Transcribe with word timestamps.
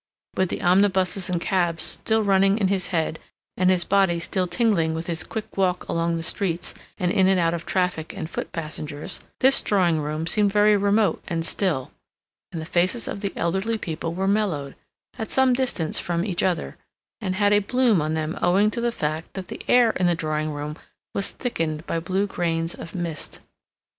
With 0.35 0.49
the 0.49 0.63
omnibuses 0.63 1.29
and 1.29 1.39
cabs 1.39 1.83
still 1.83 2.23
running 2.23 2.57
in 2.57 2.69
his 2.69 2.87
head, 2.87 3.19
and 3.55 3.69
his 3.69 3.83
body 3.83 4.17
still 4.19 4.47
tingling 4.47 4.95
with 4.95 5.05
his 5.05 5.23
quick 5.23 5.55
walk 5.55 5.87
along 5.87 6.17
the 6.17 6.23
streets 6.23 6.73
and 6.97 7.11
in 7.11 7.27
and 7.27 7.39
out 7.39 7.53
of 7.53 7.67
traffic 7.67 8.11
and 8.17 8.27
foot 8.27 8.51
passengers, 8.51 9.19
this 9.41 9.61
drawing 9.61 9.99
room 9.99 10.25
seemed 10.25 10.51
very 10.51 10.75
remote 10.75 11.23
and 11.27 11.45
still; 11.45 11.91
and 12.51 12.59
the 12.59 12.65
faces 12.65 13.07
of 13.07 13.19
the 13.19 13.31
elderly 13.35 13.77
people 13.77 14.11
were 14.15 14.27
mellowed, 14.27 14.75
at 15.19 15.29
some 15.29 15.53
distance 15.53 15.99
from 15.99 16.25
each 16.25 16.41
other, 16.41 16.77
and 17.21 17.35
had 17.35 17.53
a 17.53 17.59
bloom 17.59 18.01
on 18.01 18.15
them 18.15 18.39
owing 18.41 18.71
to 18.71 18.81
the 18.81 18.91
fact 18.91 19.35
that 19.35 19.49
the 19.49 19.61
air 19.67 19.91
in 19.91 20.07
the 20.07 20.15
drawing 20.15 20.49
room 20.49 20.75
was 21.13 21.29
thickened 21.29 21.85
by 21.85 21.99
blue 21.99 22.25
grains 22.25 22.73
of 22.73 22.95
mist. 22.95 23.39